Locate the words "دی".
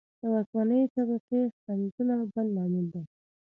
2.93-3.03